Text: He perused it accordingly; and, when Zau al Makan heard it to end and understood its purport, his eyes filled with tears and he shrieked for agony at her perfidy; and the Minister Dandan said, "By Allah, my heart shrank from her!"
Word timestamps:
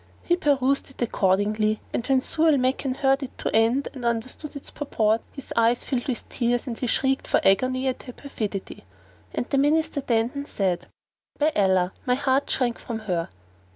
He 0.23 0.35
perused 0.35 0.89
it 0.89 0.99
accordingly; 1.03 1.79
and, 1.93 2.03
when 2.07 2.21
Zau 2.21 2.51
al 2.51 2.57
Makan 2.57 2.95
heard 2.95 3.21
it 3.21 3.37
to 3.37 3.55
end 3.55 3.87
and 3.93 4.03
understood 4.03 4.55
its 4.55 4.71
purport, 4.71 5.21
his 5.31 5.53
eyes 5.55 5.83
filled 5.83 6.07
with 6.07 6.27
tears 6.27 6.65
and 6.65 6.75
he 6.79 6.87
shrieked 6.87 7.27
for 7.27 7.39
agony 7.43 7.87
at 7.87 8.01
her 8.01 8.13
perfidy; 8.13 8.83
and 9.31 9.47
the 9.51 9.59
Minister 9.59 10.01
Dandan 10.01 10.47
said, 10.47 10.87
"By 11.37 11.51
Allah, 11.55 11.93
my 12.07 12.15
heart 12.15 12.49
shrank 12.49 12.79
from 12.79 12.97
her!" 13.01 13.29